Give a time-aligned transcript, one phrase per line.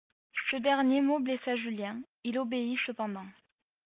[0.49, 3.27] Ce dernier mot blessa Julien, il obéit cependant.